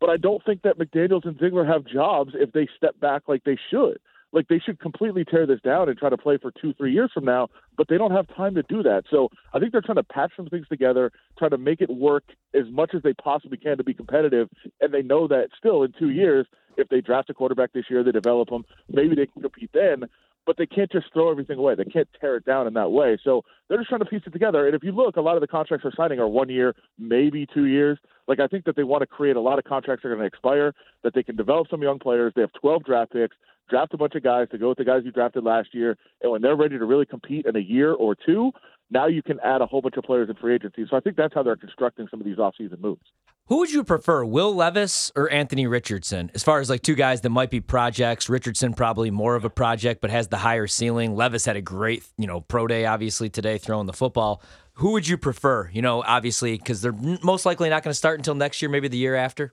but 0.00 0.10
I 0.10 0.16
don't 0.16 0.44
think 0.44 0.62
that 0.62 0.78
McDaniels 0.78 1.26
and 1.26 1.38
Ziegler 1.38 1.64
have 1.64 1.84
jobs 1.84 2.32
if 2.34 2.52
they 2.52 2.68
step 2.76 2.98
back 3.00 3.22
like 3.28 3.44
they 3.44 3.58
should. 3.70 3.98
Like 4.32 4.46
they 4.48 4.60
should 4.60 4.78
completely 4.78 5.24
tear 5.24 5.44
this 5.44 5.60
down 5.60 5.88
and 5.88 5.98
try 5.98 6.08
to 6.08 6.16
play 6.16 6.38
for 6.40 6.52
two, 6.52 6.72
three 6.74 6.92
years 6.92 7.10
from 7.12 7.24
now, 7.24 7.48
but 7.76 7.88
they 7.88 7.98
don't 7.98 8.12
have 8.12 8.28
time 8.36 8.54
to 8.54 8.62
do 8.62 8.82
that. 8.84 9.02
So 9.10 9.28
I 9.52 9.58
think 9.58 9.72
they're 9.72 9.80
trying 9.80 9.96
to 9.96 10.04
patch 10.04 10.32
some 10.36 10.46
things 10.46 10.68
together, 10.68 11.10
try 11.36 11.48
to 11.48 11.58
make 11.58 11.80
it 11.80 11.90
work 11.90 12.22
as 12.54 12.64
much 12.70 12.92
as 12.94 13.02
they 13.02 13.12
possibly 13.14 13.58
can 13.58 13.76
to 13.78 13.84
be 13.84 13.92
competitive. 13.92 14.48
And 14.80 14.94
they 14.94 15.02
know 15.02 15.26
that 15.26 15.48
still 15.58 15.82
in 15.82 15.92
two 15.98 16.10
years, 16.10 16.46
if 16.76 16.88
they 16.88 17.00
draft 17.00 17.28
a 17.30 17.34
quarterback 17.34 17.72
this 17.72 17.86
year, 17.90 18.04
they 18.04 18.12
develop 18.12 18.50
them, 18.50 18.64
maybe 18.88 19.16
they 19.16 19.26
can 19.26 19.42
compete 19.42 19.70
then 19.74 20.04
but 20.46 20.56
they 20.56 20.66
can't 20.66 20.90
just 20.90 21.12
throw 21.12 21.30
everything 21.30 21.58
away. 21.58 21.74
They 21.74 21.84
can't 21.84 22.08
tear 22.20 22.36
it 22.36 22.44
down 22.44 22.66
in 22.66 22.74
that 22.74 22.90
way. 22.90 23.18
So 23.22 23.42
they're 23.68 23.78
just 23.78 23.88
trying 23.88 24.00
to 24.00 24.06
piece 24.06 24.22
it 24.26 24.32
together. 24.32 24.66
And 24.66 24.74
if 24.74 24.82
you 24.82 24.92
look, 24.92 25.16
a 25.16 25.20
lot 25.20 25.36
of 25.36 25.40
the 25.40 25.46
contracts 25.46 25.84
they're 25.84 25.92
signing 25.96 26.18
are 26.18 26.28
one 26.28 26.48
year, 26.48 26.74
maybe 26.98 27.46
two 27.52 27.66
years. 27.66 27.98
Like 28.26 28.40
I 28.40 28.46
think 28.46 28.64
that 28.64 28.76
they 28.76 28.84
want 28.84 29.02
to 29.02 29.06
create 29.06 29.36
a 29.36 29.40
lot 29.40 29.58
of 29.58 29.64
contracts 29.64 30.02
that 30.02 30.08
are 30.08 30.14
going 30.14 30.22
to 30.22 30.26
expire, 30.26 30.72
that 31.02 31.14
they 31.14 31.22
can 31.22 31.36
develop 31.36 31.68
some 31.70 31.82
young 31.82 31.98
players. 31.98 32.32
They 32.34 32.42
have 32.42 32.52
12 32.60 32.84
draft 32.84 33.12
picks, 33.12 33.36
draft 33.68 33.94
a 33.94 33.96
bunch 33.96 34.14
of 34.14 34.22
guys 34.22 34.48
to 34.50 34.58
go 34.58 34.70
with 34.70 34.78
the 34.78 34.84
guys 34.84 35.02
you 35.04 35.12
drafted 35.12 35.44
last 35.44 35.68
year, 35.72 35.96
and 36.22 36.32
when 36.32 36.42
they're 36.42 36.56
ready 36.56 36.78
to 36.78 36.84
really 36.84 37.06
compete 37.06 37.46
in 37.46 37.56
a 37.56 37.60
year 37.60 37.92
or 37.92 38.14
two, 38.14 38.50
now 38.90 39.06
you 39.06 39.22
can 39.22 39.38
add 39.40 39.62
a 39.62 39.66
whole 39.66 39.80
bunch 39.80 39.96
of 39.96 40.04
players 40.04 40.28
in 40.28 40.34
free 40.36 40.54
agency. 40.54 40.84
So 40.90 40.96
I 40.96 41.00
think 41.00 41.16
that's 41.16 41.32
how 41.32 41.42
they're 41.42 41.56
constructing 41.56 42.08
some 42.10 42.20
of 42.20 42.26
these 42.26 42.36
offseason 42.36 42.80
moves. 42.80 43.02
Who 43.50 43.58
would 43.58 43.72
you 43.72 43.82
prefer, 43.82 44.24
Will 44.24 44.54
Levis 44.54 45.10
or 45.16 45.28
Anthony 45.28 45.66
Richardson? 45.66 46.30
As 46.36 46.44
far 46.44 46.60
as 46.60 46.70
like 46.70 46.82
two 46.82 46.94
guys 46.94 47.22
that 47.22 47.30
might 47.30 47.50
be 47.50 47.58
projects, 47.58 48.28
Richardson 48.28 48.74
probably 48.74 49.10
more 49.10 49.34
of 49.34 49.44
a 49.44 49.50
project, 49.50 50.00
but 50.00 50.08
has 50.08 50.28
the 50.28 50.36
higher 50.36 50.68
ceiling. 50.68 51.16
Levis 51.16 51.46
had 51.46 51.56
a 51.56 51.60
great, 51.60 52.04
you 52.16 52.28
know, 52.28 52.42
pro 52.42 52.68
day 52.68 52.86
obviously 52.86 53.28
today 53.28 53.58
throwing 53.58 53.88
the 53.88 53.92
football. 53.92 54.40
Who 54.74 54.92
would 54.92 55.08
you 55.08 55.18
prefer? 55.18 55.68
You 55.72 55.82
know, 55.82 56.04
obviously 56.06 56.58
because 56.58 56.80
they're 56.80 56.94
most 57.24 57.44
likely 57.44 57.68
not 57.68 57.82
going 57.82 57.90
to 57.90 57.98
start 57.98 58.20
until 58.20 58.36
next 58.36 58.62
year, 58.62 58.68
maybe 58.68 58.86
the 58.86 58.96
year 58.96 59.16
after. 59.16 59.52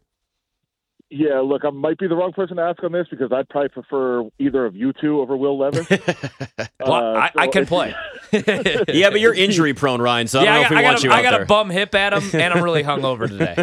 Yeah, 1.10 1.40
look, 1.40 1.66
I 1.66 1.72
might 1.72 1.98
be 1.98 2.08
the 2.08 2.16
wrong 2.16 2.34
person 2.34 2.58
to 2.58 2.64
ask 2.64 2.84
on 2.84 2.92
this 2.92 3.08
because 3.10 3.32
I'd 3.32 3.50
probably 3.50 3.70
prefer 3.70 4.30
either 4.38 4.66
of 4.68 4.76
you 4.76 4.94
two 4.94 5.22
over 5.22 5.36
Will 5.36 5.58
Levis. 5.58 5.90
well, 6.80 6.94
uh, 6.94 7.20
I, 7.20 7.32
so 7.34 7.40
I, 7.40 7.48
can 7.48 7.66
play. 7.66 7.96
yeah, 8.34 9.10
but 9.10 9.20
you're 9.20 9.34
injury 9.34 9.74
prone, 9.74 10.02
Ryan. 10.02 10.28
So 10.28 10.40
I 10.40 10.46
don't 10.46 10.54
know 10.56 10.62
if 10.62 10.70
we 10.70 10.76
I 10.78 10.84
want 10.84 11.00
a, 11.00 11.04
you 11.04 11.12
I 11.12 11.22
got 11.22 11.32
there. 11.32 11.44
a 11.44 11.46
bum 11.46 11.70
hip 11.70 11.94
at 11.96 12.14
him, 12.14 12.24
and 12.34 12.54
I'm 12.54 12.64
really 12.64 12.84
hungover 12.84 13.28
today. 13.28 13.56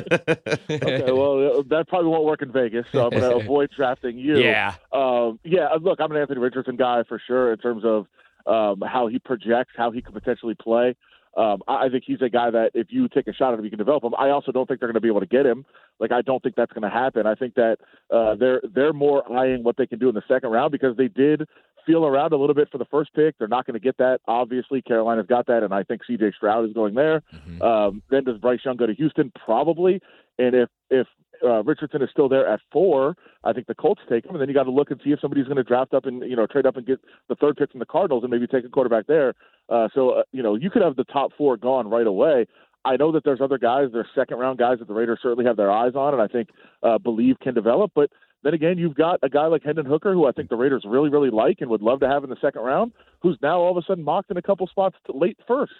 okay, 0.70 1.12
well, 1.12 1.58
uh, 1.58 1.62
that 1.68 1.86
probably 1.88 2.10
won't 2.10 2.24
work 2.24 2.42
in 2.42 2.52
Vegas, 2.52 2.86
so 2.92 3.04
I'm 3.04 3.10
going 3.10 3.22
to 3.38 3.44
avoid 3.44 3.70
drafting 3.76 4.18
you. 4.18 4.38
Yeah. 4.38 4.74
Um, 4.92 5.38
yeah, 5.44 5.66
uh, 5.74 5.78
look, 5.80 6.00
I'm 6.00 6.10
an 6.12 6.18
Anthony 6.18 6.40
Richardson 6.40 6.76
guy 6.76 7.02
for 7.08 7.20
sure 7.26 7.52
in 7.52 7.58
terms 7.58 7.84
of 7.84 8.06
um, 8.46 8.82
how 8.86 9.08
he 9.08 9.18
projects, 9.18 9.72
how 9.76 9.90
he 9.90 10.02
could 10.02 10.14
potentially 10.14 10.54
play. 10.54 10.94
Um, 11.36 11.62
I 11.66 11.88
think 11.88 12.04
he's 12.06 12.22
a 12.22 12.28
guy 12.28 12.50
that 12.50 12.70
if 12.74 12.88
you 12.90 13.08
take 13.08 13.26
a 13.26 13.32
shot 13.32 13.52
at 13.52 13.58
him, 13.58 13.64
you 13.64 13.70
can 13.70 13.78
develop 13.78 14.04
him. 14.04 14.14
I 14.16 14.30
also 14.30 14.52
don't 14.52 14.68
think 14.68 14.78
they're 14.78 14.88
going 14.88 14.94
to 14.94 15.00
be 15.00 15.08
able 15.08 15.20
to 15.20 15.26
get 15.26 15.44
him. 15.44 15.64
Like 15.98 16.12
I 16.12 16.22
don't 16.22 16.40
think 16.42 16.54
that's 16.54 16.72
going 16.72 16.82
to 16.82 16.90
happen. 16.90 17.26
I 17.26 17.34
think 17.34 17.54
that 17.54 17.78
uh, 18.12 18.36
they're 18.36 18.60
they're 18.72 18.92
more 18.92 19.30
eyeing 19.32 19.64
what 19.64 19.76
they 19.76 19.86
can 19.86 19.98
do 19.98 20.08
in 20.08 20.14
the 20.14 20.22
second 20.28 20.50
round 20.50 20.70
because 20.70 20.96
they 20.96 21.08
did 21.08 21.42
feel 21.86 22.06
around 22.06 22.32
a 22.32 22.36
little 22.36 22.54
bit 22.54 22.68
for 22.70 22.78
the 22.78 22.84
first 22.86 23.12
pick. 23.14 23.36
They're 23.38 23.48
not 23.48 23.66
going 23.66 23.74
to 23.74 23.80
get 23.80 23.96
that. 23.98 24.20
Obviously, 24.26 24.82
Carolina's 24.82 25.26
got 25.26 25.46
that, 25.46 25.62
and 25.62 25.72
I 25.72 25.82
think 25.82 26.02
C.J. 26.06 26.32
Stroud 26.36 26.66
is 26.66 26.72
going 26.72 26.94
there. 26.94 27.22
Mm-hmm. 27.32 27.62
Um, 27.62 28.02
then 28.10 28.24
does 28.24 28.38
Bryce 28.38 28.60
Young 28.64 28.76
go 28.76 28.86
to 28.86 28.94
Houston? 28.94 29.32
Probably. 29.44 30.00
And 30.38 30.54
if 30.54 30.68
if 30.90 31.06
uh, 31.44 31.62
Richardson 31.62 32.02
is 32.02 32.08
still 32.10 32.28
there 32.28 32.46
at 32.46 32.60
four, 32.72 33.16
I 33.44 33.52
think 33.52 33.66
the 33.66 33.74
Colts 33.74 34.02
take 34.08 34.24
him, 34.24 34.32
and 34.32 34.40
then 34.40 34.48
you 34.48 34.54
got 34.54 34.64
to 34.64 34.70
look 34.70 34.90
and 34.90 35.00
see 35.04 35.10
if 35.10 35.20
somebody's 35.20 35.44
going 35.44 35.56
to 35.56 35.64
draft 35.64 35.94
up 35.94 36.06
and 36.06 36.22
you 36.22 36.36
know 36.36 36.46
trade 36.46 36.66
up 36.66 36.76
and 36.76 36.86
get 36.86 37.00
the 37.28 37.34
third 37.36 37.56
pick 37.56 37.70
from 37.70 37.80
the 37.80 37.86
Cardinals 37.86 38.24
and 38.24 38.30
maybe 38.30 38.46
take 38.46 38.64
a 38.64 38.68
quarterback 38.68 39.06
there. 39.06 39.34
Uh, 39.68 39.88
so 39.94 40.10
uh, 40.10 40.22
you 40.32 40.42
know 40.42 40.54
you 40.54 40.70
could 40.70 40.82
have 40.82 40.96
the 40.96 41.04
top 41.04 41.32
four 41.36 41.56
gone 41.56 41.88
right 41.88 42.06
away. 42.06 42.46
I 42.84 42.96
know 42.96 43.12
that 43.12 43.24
there's 43.24 43.40
other 43.40 43.56
guys, 43.56 43.88
there's 43.92 44.06
second 44.14 44.38
round 44.38 44.58
guys 44.58 44.78
that 44.78 44.88
the 44.88 44.94
Raiders 44.94 45.18
certainly 45.22 45.46
have 45.46 45.56
their 45.56 45.70
eyes 45.70 45.92
on, 45.94 46.12
and 46.12 46.22
I 46.22 46.26
think 46.26 46.50
uh, 46.82 46.98
believe 46.98 47.36
can 47.40 47.54
develop. 47.54 47.92
But 47.94 48.10
then 48.44 48.54
again, 48.54 48.78
you've 48.78 48.94
got 48.94 49.18
a 49.22 49.28
guy 49.28 49.46
like 49.46 49.64
Hendon 49.64 49.86
Hooker, 49.86 50.12
who 50.12 50.26
I 50.26 50.32
think 50.32 50.50
the 50.50 50.56
Raiders 50.56 50.84
really, 50.86 51.08
really 51.08 51.30
like 51.30 51.60
and 51.60 51.70
would 51.70 51.82
love 51.82 52.00
to 52.00 52.08
have 52.08 52.22
in 52.24 52.30
the 52.30 52.36
second 52.40 52.62
round, 52.62 52.92
who's 53.20 53.38
now 53.42 53.58
all 53.58 53.70
of 53.70 53.82
a 53.82 53.86
sudden 53.86 54.04
mocked 54.04 54.30
in 54.30 54.36
a 54.36 54.42
couple 54.42 54.66
spots 54.66 54.96
late 55.12 55.38
first. 55.48 55.72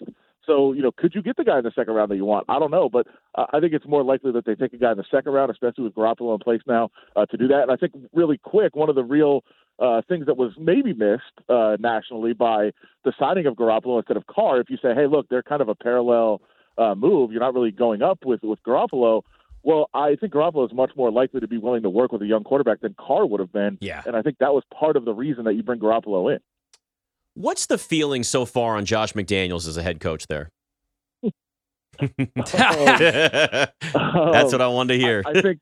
So, 0.47 0.73
you 0.73 0.83
know, 0.83 0.93
could 0.93 1.15
you 1.15 1.23
get 1.23 1.37
the 1.37 1.45
guy 1.45 1.59
in 1.59 1.65
the 1.65 1.73
second 1.75 1.95
round 1.95 2.11
that 2.11 2.17
you 2.17 2.25
want? 2.25 2.47
I 2.49 2.59
don't 2.59 2.71
know, 2.71 2.89
but 2.89 3.07
uh, 3.35 3.47
I 3.53 3.61
think 3.61 3.73
it's 3.73 3.87
more 3.87 4.03
likely 4.03 4.33
that 4.33 4.45
they 4.45 4.55
take 4.55 4.73
a 4.73 4.77
guy 4.77 4.93
in 4.93 4.99
the 4.99 5.05
second 5.11 5.33
round, 5.33 5.51
especially 5.51 5.85
with 5.85 5.95
Garoppolo 5.95 6.35
in 6.35 6.39
place 6.41 6.61
now, 6.67 6.91
uh, 7.17 7.27
to 7.27 7.37
do 7.37 7.49
that. 7.49 7.63
And 7.63 7.71
I 7.71 7.77
think 7.77 7.93
really 8.13 8.39
quick, 8.39 8.77
one 8.77 8.89
of 8.89 8.95
the 8.95 9.05
real 9.05 9.43
uh, 9.79 10.03
things 10.09 10.27
that 10.27 10.37
was 10.37 10.53
maybe 10.59 10.93
missed 10.93 11.49
uh, 11.49 11.77
nationally 11.81 12.33
by 12.33 12.73
the 13.05 13.13
signing 13.19 13.47
of 13.47 13.55
Garoppolo 13.55 13.99
instead 13.99 14.17
of 14.17 14.27
Carr, 14.27 14.61
if 14.61 14.69
you 14.71 14.77
say, 14.83 14.95
hey, 14.95 15.07
look, 15.07 15.29
they're 15.29 15.43
kind 15.43 15.63
of 15.63 15.69
a 15.69 15.75
parallel 15.75 16.43
uh, 16.77 16.95
move, 16.95 17.31
you're 17.31 17.41
not 17.41 17.55
really 17.55 17.71
going 17.71 18.03
up 18.03 18.19
with 18.25 18.43
with 18.43 18.63
Garoppolo. 18.65 19.23
Well, 19.65 19.89
I 19.95 20.17
think 20.17 20.35
Garoppolo 20.35 20.67
is 20.67 20.75
much 20.75 20.91
more 20.95 21.11
likely 21.11 21.41
to 21.41 21.49
be 21.49 21.57
willing 21.57 21.83
to 21.83 21.91
work 21.91 22.13
with 22.13 22.21
a 22.21 22.27
young 22.27 22.45
quarterback 22.45 22.83
than 22.83 22.95
Carr 22.99 23.25
would 23.25 23.41
have 23.41 23.51
been. 23.51 23.79
Yeah. 23.81 24.03
And 24.07 24.15
I 24.15 24.21
think 24.21 24.37
that 24.39 24.53
was 24.53 24.63
part 24.73 24.97
of 24.97 25.07
the 25.07 25.15
reason 25.15 25.45
that 25.45 25.55
you 25.55 25.63
bring 25.63 25.81
Garoppolo 25.81 26.35
in. 26.35 26.41
What's 27.33 27.65
the 27.67 27.79
feeling 27.79 28.23
so 28.23 28.45
far 28.45 28.77
on 28.77 28.85
Josh 28.85 29.15
McDaniels 29.15 29.67
as 29.67 29.79
a 29.79 29.83
head 29.83 30.01
coach 30.01 30.27
there? 30.27 30.51
That's 31.99 32.53
what 34.53 34.61
I 34.61 34.69
wanted 34.69 34.95
to 34.95 35.01
hear. 35.01 35.23
I, 35.27 35.31
I, 35.31 35.41
think, 35.41 35.61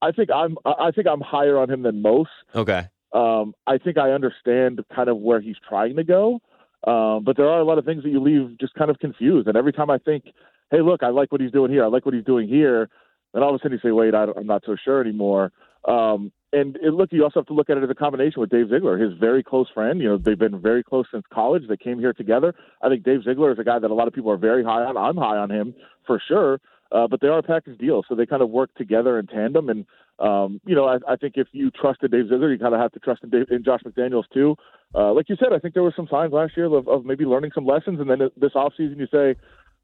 I 0.00 0.12
think 0.12 0.30
I'm, 0.30 0.56
I 0.64 0.92
think 0.92 1.08
I'm 1.08 1.20
higher 1.20 1.58
on 1.58 1.68
him 1.68 1.82
than 1.82 2.02
most. 2.02 2.30
Okay. 2.54 2.86
Um, 3.12 3.54
I 3.66 3.78
think 3.78 3.98
I 3.98 4.12
understand 4.12 4.80
kind 4.94 5.08
of 5.08 5.18
where 5.18 5.40
he's 5.40 5.56
trying 5.68 5.96
to 5.96 6.04
go, 6.04 6.40
um, 6.86 7.24
but 7.24 7.36
there 7.36 7.48
are 7.48 7.60
a 7.60 7.64
lot 7.64 7.78
of 7.78 7.84
things 7.84 8.04
that 8.04 8.10
you 8.10 8.20
leave 8.20 8.58
just 8.60 8.74
kind 8.74 8.90
of 8.90 8.98
confused. 9.00 9.48
And 9.48 9.56
every 9.56 9.72
time 9.72 9.90
I 9.90 9.98
think, 9.98 10.24
hey, 10.70 10.82
look, 10.82 11.02
I 11.02 11.08
like 11.08 11.32
what 11.32 11.40
he's 11.40 11.52
doing 11.52 11.70
here, 11.72 11.84
I 11.84 11.88
like 11.88 12.04
what 12.04 12.14
he's 12.14 12.24
doing 12.24 12.48
here, 12.48 12.90
then 13.34 13.42
all 13.42 13.54
of 13.54 13.56
a 13.56 13.58
sudden 13.58 13.78
you 13.82 13.88
say, 13.88 13.92
wait, 13.92 14.14
I 14.14 14.24
am 14.24 14.46
not 14.46 14.62
so 14.64 14.76
sure 14.82 15.00
anymore. 15.00 15.52
Um, 15.86 16.32
and 16.52 16.76
it, 16.76 16.94
look, 16.94 17.10
you 17.12 17.24
also 17.24 17.40
have 17.40 17.46
to 17.46 17.52
look 17.52 17.68
at 17.68 17.76
it 17.76 17.82
as 17.82 17.90
a 17.90 17.94
combination 17.94 18.40
with 18.40 18.48
Dave 18.48 18.70
Ziegler, 18.70 18.96
his 18.96 19.12
very 19.18 19.42
close 19.42 19.66
friend. 19.74 20.00
You 20.00 20.10
know, 20.10 20.18
they've 20.18 20.38
been 20.38 20.60
very 20.60 20.84
close 20.84 21.06
since 21.12 21.24
college. 21.32 21.64
They 21.68 21.76
came 21.76 21.98
here 21.98 22.12
together. 22.12 22.54
I 22.80 22.88
think 22.88 23.02
Dave 23.02 23.24
Ziegler 23.24 23.52
is 23.52 23.58
a 23.58 23.64
guy 23.64 23.78
that 23.78 23.90
a 23.90 23.94
lot 23.94 24.06
of 24.06 24.14
people 24.14 24.30
are 24.30 24.36
very 24.36 24.62
high 24.62 24.84
on. 24.84 24.96
I'm 24.96 25.16
high 25.16 25.36
on 25.36 25.50
him 25.50 25.74
for 26.06 26.22
sure. 26.26 26.60
Uh, 26.92 27.08
but 27.08 27.20
they 27.20 27.26
are 27.26 27.38
a 27.38 27.42
package 27.42 27.76
deal, 27.78 28.04
so 28.08 28.14
they 28.14 28.24
kind 28.24 28.40
of 28.40 28.50
work 28.50 28.72
together 28.76 29.18
in 29.18 29.26
tandem. 29.26 29.68
And 29.68 29.84
um, 30.20 30.60
you 30.64 30.76
know, 30.76 30.84
I, 30.84 30.98
I 31.08 31.16
think 31.16 31.34
if 31.36 31.48
you 31.50 31.72
trusted 31.72 32.12
Dave 32.12 32.28
Ziegler, 32.28 32.52
you 32.52 32.58
kind 32.58 32.72
of 32.72 32.80
have 32.80 32.92
to 32.92 33.00
trust 33.00 33.24
in, 33.24 33.30
Dave, 33.30 33.46
in 33.50 33.64
Josh 33.64 33.80
McDaniels 33.84 34.24
too. 34.32 34.54
Uh, 34.94 35.12
like 35.12 35.28
you 35.28 35.34
said, 35.36 35.52
I 35.52 35.58
think 35.58 35.74
there 35.74 35.82
were 35.82 35.94
some 35.96 36.06
signs 36.08 36.32
last 36.32 36.56
year 36.56 36.66
of, 36.66 36.86
of 36.86 37.04
maybe 37.04 37.24
learning 37.24 37.50
some 37.52 37.66
lessons, 37.66 37.98
and 37.98 38.08
then 38.08 38.30
this 38.36 38.52
offseason 38.52 38.98
you 38.98 39.08
say, 39.10 39.34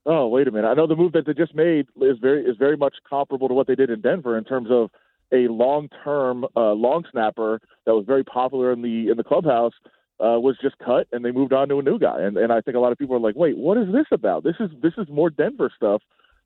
oh, 0.07 0.29
wait 0.29 0.49
a 0.49 0.51
minute. 0.51 0.69
I 0.69 0.75
know 0.75 0.87
the 0.87 0.97
move 0.97 1.13
that 1.13 1.27
they 1.27 1.35
just 1.35 1.55
made 1.55 1.87
is 2.01 2.19
very 2.21 2.45
is 2.45 2.57
very 2.59 2.77
much 2.77 2.97
comparable 3.09 3.49
to 3.49 3.55
what 3.55 3.67
they 3.67 3.75
did 3.75 3.91
in 3.91 4.01
Denver 4.01 4.37
in 4.37 4.45
terms 4.45 4.69
of 4.71 4.91
a 5.33 5.47
long-term 5.49 6.45
uh, 6.57 6.73
long 6.73 7.05
snapper 7.11 7.61
that 7.87 7.95
was 7.95 8.05
very 8.07 8.25
popular 8.25 8.73
in 8.73 8.83
the 8.83 9.11
in 9.11 9.17
the 9.17 9.25
clubhouse 9.25 9.73
uh, 10.21 10.39
was 10.39 10.57
just 10.61 10.77
cut, 10.79 11.07
and 11.13 11.25
they 11.25 11.31
moved 11.31 11.53
on 11.53 11.69
to 11.69 11.79
a 11.79 11.83
new 11.83 11.99
guy. 11.99 12.21
And 12.21 12.37
and 12.37 12.53
I 12.53 12.61
think 12.61 12.77
a 12.77 12.81
lot 12.81 12.93
of 12.93 12.99
people 12.99 13.17
are 13.17 13.21
like, 13.21 13.37
wait, 13.37 13.57
what 13.57 13.79
is 13.79 13.87
this 13.93 14.07
about? 14.13 14.45
This 14.45 14.57
is 14.61 14.71
this 14.83 14.93
is 14.99 15.07
more 15.09 15.31
Denver 15.31 15.71
stuff 15.75 16.03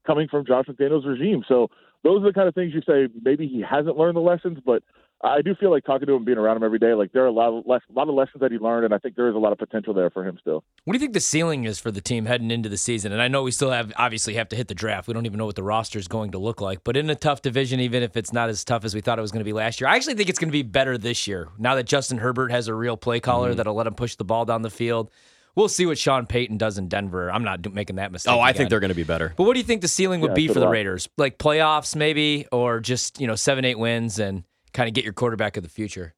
coming 0.07 0.29
from 0.29 0.47
Josh 0.47 0.67
McDaniels' 0.67 1.07
regime. 1.07 1.43
So 1.49 1.69
those 2.03 2.23
are 2.23 2.27
the 2.27 2.33
kind 2.33 2.49
of 2.49 2.55
things 2.55 2.73
you 2.75 2.83
say 2.87 3.13
maybe 3.23 3.49
he 3.49 3.63
hasn't 3.63 3.97
learned 3.97 4.17
the 4.17 4.21
lessons, 4.21 4.59
but 4.65 4.83
I 5.25 5.41
do 5.43 5.55
feel 5.55 5.71
like 5.71 5.85
talking 5.85 6.07
to 6.07 6.15
him, 6.15 6.25
being 6.25 6.39
around 6.39 6.59
him 6.59 6.63
every 6.65 6.79
day, 6.79 6.93
like 6.95 7.13
there 7.13 7.23
are 7.25 7.29
a 7.29 7.33
lot 7.33 7.49
of, 7.57 7.65
less, 7.67 7.81
a 7.89 7.93
lot 7.93 8.09
of 8.09 8.15
lessons 8.15 8.41
that 8.41 8.53
he 8.53 8.59
learned, 8.59 8.85
and 8.85 8.93
I 8.93 8.99
think 8.99 9.17
there 9.17 9.29
is 9.29 9.35
a 9.35 9.39
lot 9.39 9.53
of 9.53 9.59
potential 9.59 9.95
there 9.95 10.11
for 10.11 10.25
him 10.27 10.37
still. 10.41 10.63
What 10.85 10.93
do 10.93 10.97
you 10.97 11.01
think 11.01 11.15
the 11.15 11.21
ceiling 11.21 11.65
is 11.65 11.79
for 11.81 11.91
the 11.91 12.01
team 12.01 12.27
heading 12.27 12.51
into 12.51 12.69
the 12.69 12.77
season? 12.77 13.11
And 13.13 13.23
I 13.23 13.29
know 13.29 13.43
we 13.43 13.51
still 13.51 13.71
have 13.71 13.93
obviously 13.97 14.35
have 14.35 14.49
to 14.51 14.57
hit 14.57 14.69
the 14.69 14.75
draft. 14.75 15.09
We 15.09 15.15
don't 15.15 15.25
even 15.27 15.39
know 15.39 15.47
what 15.47 15.57
the 15.57 15.63
roster 15.63 15.99
is 15.99 16.09
going 16.09 16.33
to 16.33 16.39
look 16.39 16.61
like. 16.61 16.85
But 16.85 16.97
in 16.97 17.09
a 17.09 17.15
tough 17.15 17.41
division, 17.43 17.81
even 17.81 18.03
if 18.03 18.17
it's 18.17 18.33
not 18.33 18.49
as 18.51 18.65
tough 18.65 18.85
as 18.85 18.95
we 18.95 19.01
thought 19.01 19.19
it 19.19 19.23
was 19.23 19.33
going 19.33 19.41
to 19.41 19.45
be 19.45 19.53
last 19.55 19.81
year, 19.81 19.89
I 19.89 19.97
actually 19.97 20.15
think 20.15 20.29
it's 20.29 20.39
going 20.39 20.51
to 20.51 20.53
be 20.53 20.63
better 20.63 20.99
this 20.99 21.27
year. 21.27 21.49
Now 21.59 21.75
that 21.77 21.85
Justin 21.85 22.19
Herbert 22.19 22.51
has 22.51 22.69
a 22.69 22.75
real 22.75 22.97
play 22.97 23.21
caller 23.21 23.51
Mm-hmm. 23.51 23.57
that'll 23.57 23.75
let 23.75 23.87
him 23.87 23.95
push 23.95 24.17
the 24.17 24.25
ball 24.25 24.45
down 24.45 24.63
the 24.63 24.71
field. 24.71 25.11
We'll 25.57 25.69
see 25.69 25.87
what 25.87 25.97
Sean 25.99 26.27
Payton 26.27 26.59
does 26.59 26.79
in 26.79 26.89
Denver. 26.89 27.31
I'm 27.31 27.45
not 27.45 27.73
making 27.73 27.97
that 27.97 28.11
mistake. 28.13 28.35
Oh, 28.35 28.41
I 28.41 28.51
again. 28.51 28.59
think 28.59 28.71
they're 28.71 28.81
going 28.81 28.89
to 28.89 28.95
be 28.95 29.05
better. 29.05 29.33
But 29.37 29.45
what 29.45 29.53
do 29.55 29.61
you 29.61 29.65
think 29.65 29.83
the 29.83 29.89
ceiling 29.89 30.21
would 30.21 30.33
Yeah, 30.33 30.35
be 30.35 30.49
for 30.49 30.59
the. 30.61 30.69
Raiders? 30.69 31.09
Like 31.17 31.39
playoffs, 31.39 31.95
maybe, 31.95 32.47
or 32.53 32.81
just 32.81 33.21
you 33.21 33.27
know 33.27 33.37
seven, 33.37 33.65
eight 33.65 33.79
wins 33.79 34.19
and 34.19 34.43
kind 34.75 34.89
of 34.89 34.95
get 34.95 35.05
your 35.05 35.13
quarterback 35.15 35.57
of 35.57 35.63
the 35.63 35.69
future. 35.69 36.15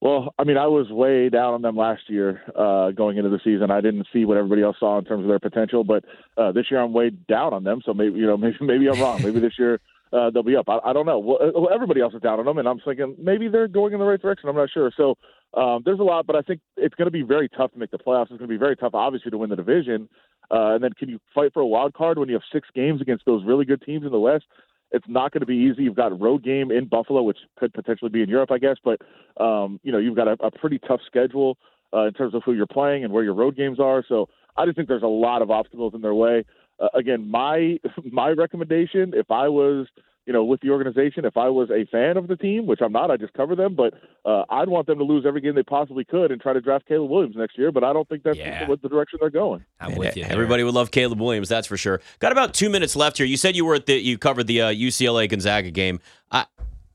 Well, 0.00 0.34
I 0.36 0.42
mean, 0.42 0.56
I 0.56 0.66
was 0.66 0.90
way 0.90 1.28
down 1.28 1.54
on 1.54 1.62
them 1.62 1.76
last 1.76 2.02
year 2.08 2.42
uh, 2.58 2.90
going 2.90 3.18
into 3.18 3.30
the 3.30 3.38
season. 3.44 3.70
I 3.70 3.80
didn't 3.80 4.08
see 4.12 4.24
what 4.24 4.36
everybody 4.36 4.62
else 4.62 4.76
saw 4.80 4.98
in 4.98 5.04
terms 5.04 5.22
of 5.22 5.28
their 5.28 5.38
potential, 5.38 5.84
but 5.84 6.04
uh, 6.36 6.50
this 6.50 6.66
year 6.72 6.82
I'm 6.82 6.92
way 6.92 7.10
down 7.10 7.54
on 7.54 7.62
them. 7.62 7.82
So 7.84 7.94
maybe 7.94 8.18
you 8.18 8.26
know, 8.26 8.36
maybe 8.38 8.56
maybe 8.60 8.88
I'm 8.88 8.98
wrong. 9.00 9.22
Maybe 9.22 9.38
this 9.38 9.56
year 9.56 9.78
uh, 10.12 10.30
they'll 10.30 10.42
be 10.42 10.56
up. 10.56 10.68
I, 10.68 10.78
I 10.86 10.92
don't 10.92 11.06
know. 11.06 11.20
Well, 11.20 11.38
uh, 11.40 11.72
everybody 11.72 12.00
else 12.00 12.14
is 12.14 12.20
down 12.20 12.40
on 12.40 12.46
them, 12.46 12.58
and 12.58 12.66
I'm 12.66 12.80
thinking 12.80 13.14
maybe 13.16 13.46
they're 13.46 13.68
going 13.68 13.92
in 13.92 14.00
the 14.00 14.04
right 14.04 14.20
direction. 14.20 14.48
I'm 14.48 14.56
not 14.56 14.70
sure. 14.74 14.90
So 14.96 15.14
um, 15.54 15.82
there's 15.84 16.00
a 16.00 16.04
lot, 16.04 16.26
but 16.26 16.34
I 16.34 16.40
think 16.40 16.60
it's 16.76 16.96
going 16.96 17.06
to 17.06 17.12
be 17.12 17.22
very 17.22 17.48
tough 17.48 17.70
to 17.72 17.78
make 17.78 17.92
the 17.92 17.98
playoffs. 17.98 18.22
It's 18.22 18.38
going 18.38 18.40
to 18.40 18.46
be 18.48 18.56
very 18.56 18.74
tough, 18.74 18.94
obviously, 18.94 19.30
to 19.30 19.38
win 19.38 19.50
the 19.50 19.56
division. 19.56 20.08
Uh, 20.50 20.74
and 20.74 20.82
then 20.82 20.92
can 20.98 21.08
you 21.08 21.20
fight 21.32 21.52
for 21.54 21.60
a 21.60 21.66
wild 21.66 21.94
card 21.94 22.18
when 22.18 22.28
you 22.28 22.34
have 22.34 22.42
six 22.52 22.68
games 22.74 23.00
against 23.00 23.24
those 23.24 23.44
really 23.44 23.64
good 23.64 23.82
teams 23.82 24.04
in 24.04 24.10
the 24.10 24.18
West? 24.18 24.44
It's 24.92 25.06
not 25.08 25.32
going 25.32 25.40
to 25.40 25.46
be 25.46 25.56
easy. 25.56 25.84
You've 25.84 25.96
got 25.96 26.12
a 26.12 26.14
road 26.14 26.44
game 26.44 26.70
in 26.70 26.86
Buffalo, 26.86 27.22
which 27.22 27.38
could 27.56 27.72
potentially 27.72 28.10
be 28.10 28.22
in 28.22 28.28
Europe, 28.28 28.50
I 28.50 28.58
guess. 28.58 28.76
But 28.84 29.00
um, 29.42 29.80
you 29.82 29.90
know, 29.90 29.98
you've 29.98 30.16
got 30.16 30.28
a, 30.28 30.36
a 30.44 30.50
pretty 30.50 30.78
tough 30.78 31.00
schedule 31.06 31.56
uh, 31.92 32.06
in 32.06 32.12
terms 32.12 32.34
of 32.34 32.42
who 32.44 32.52
you're 32.52 32.66
playing 32.66 33.04
and 33.04 33.12
where 33.12 33.24
your 33.24 33.34
road 33.34 33.56
games 33.56 33.80
are. 33.80 34.04
So 34.06 34.28
I 34.56 34.64
just 34.66 34.76
think 34.76 34.88
there's 34.88 35.02
a 35.02 35.06
lot 35.06 35.42
of 35.42 35.50
obstacles 35.50 35.94
in 35.94 36.02
their 36.02 36.14
way. 36.14 36.44
Uh, 36.78 36.88
again, 36.94 37.30
my 37.30 37.78
my 38.12 38.30
recommendation, 38.30 39.12
if 39.14 39.30
I 39.30 39.48
was 39.48 39.86
you 40.26 40.32
know 40.32 40.44
with 40.44 40.60
the 40.60 40.70
organization, 40.70 41.24
if 41.24 41.36
I 41.36 41.48
was 41.48 41.70
a 41.70 41.84
fan 41.90 42.16
of 42.16 42.28
the 42.28 42.36
team, 42.36 42.66
which 42.66 42.80
I'm 42.80 42.92
not, 42.92 43.10
I 43.10 43.16
just 43.16 43.32
cover 43.32 43.54
them, 43.56 43.74
but 43.74 43.94
uh, 44.24 44.44
I'd 44.50 44.68
want 44.68 44.86
them 44.86 44.98
to 44.98 45.04
lose 45.04 45.24
every 45.26 45.40
game 45.40 45.54
they 45.54 45.62
possibly 45.62 46.04
could 46.04 46.30
and 46.30 46.40
try 46.40 46.52
to 46.52 46.60
draft 46.60 46.86
Caleb 46.86 47.10
Williams 47.10 47.34
next 47.36 47.58
year. 47.58 47.72
But 47.72 47.84
I 47.84 47.92
don't 47.92 48.08
think 48.08 48.22
that's 48.22 48.38
Yeah. 48.38 48.68
what 48.68 48.82
the 48.82 48.88
direction 48.88 49.18
they're 49.20 49.30
going. 49.30 49.64
I'm 49.80 49.90
Man, 49.90 49.98
with 49.98 50.16
you. 50.16 50.22
there. 50.24 50.32
Everybody 50.32 50.62
would 50.62 50.74
love 50.74 50.90
Caleb 50.90 51.20
Williams, 51.20 51.48
that's 51.48 51.66
for 51.66 51.76
sure. 51.76 52.00
Got 52.20 52.32
about 52.32 52.54
two 52.54 52.70
minutes 52.70 52.94
left 52.94 53.16
here. 53.18 53.26
You 53.26 53.36
said 53.36 53.56
you 53.56 53.64
were 53.64 53.74
at 53.74 53.86
the 53.86 53.94
you 53.94 54.18
covered 54.18 54.46
the 54.46 54.62
uh, 54.62 54.68
UCLA 54.72 55.28
Gonzaga 55.28 55.70
game. 55.70 56.00
Uh, 56.30 56.44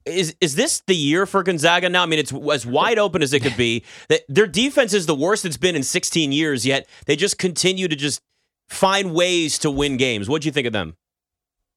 is 0.06 0.36
is 0.40 0.56
this 0.56 0.82
the 0.88 0.96
year 0.96 1.26
for 1.26 1.44
Gonzaga 1.44 1.90
now? 1.90 2.04
I 2.04 2.06
mean, 2.06 2.20
it's 2.20 2.32
as 2.34 2.66
wide 2.66 2.98
open 2.98 3.22
as 3.22 3.34
it 3.34 3.42
could 3.44 3.58
be. 3.58 3.84
That 4.08 4.22
their 4.30 4.48
defense 4.48 4.94
is 4.94 5.06
the 5.06 5.16
worst 5.16 5.44
it's 5.44 5.58
been 5.58 5.76
in 5.76 5.84
16 5.84 6.32
years. 6.32 6.66
Yet 6.66 6.88
they 7.08 7.18
just 7.18 7.38
continue 7.38 7.90
to 7.90 7.96
just 7.96 8.22
find 8.70 9.14
ways 9.14 9.60
to 9.60 9.70
win 9.72 9.98
games. 9.98 10.30
What 10.30 10.42
do 10.42 10.46
you 10.48 10.52
think 10.54 10.66
of 10.68 10.72
them? 10.74 10.96